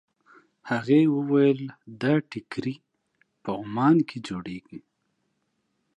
[0.69, 1.59] هغې وویل
[2.01, 2.75] دا ټیکري
[3.43, 4.79] په عمان کې جوړېږي.